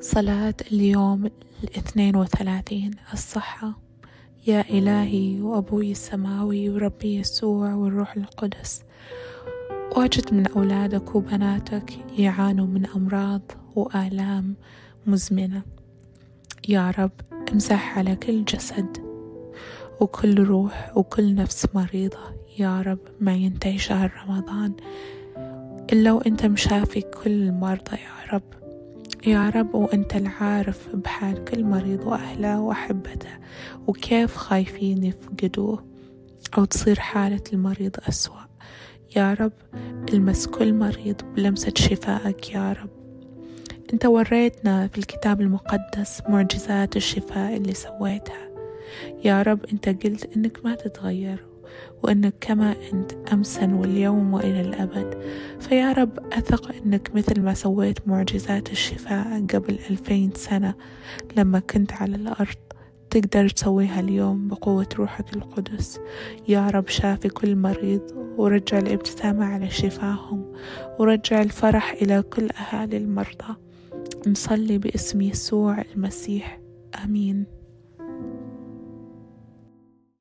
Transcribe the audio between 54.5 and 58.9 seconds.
الأبد. فيا رب أثق أنك مثل ما سويت معجزات